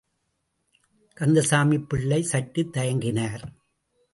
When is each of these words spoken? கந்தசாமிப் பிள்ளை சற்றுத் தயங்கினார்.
கந்தசாமிப் 1.17 1.89
பிள்ளை 1.89 2.21
சற்றுத் 2.23 2.77
தயங்கினார். 2.77 3.43